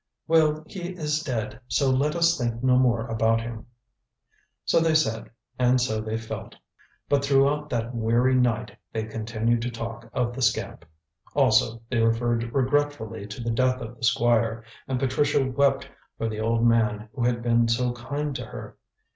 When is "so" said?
1.67-1.91, 4.65-4.79, 5.79-6.01, 17.67-17.93